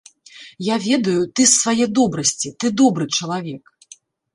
[0.67, 3.63] Я ведаю, ты з свае добрасці, ты добры чалавек.